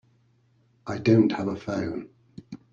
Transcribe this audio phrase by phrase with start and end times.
[0.87, 2.09] I don't have a phone.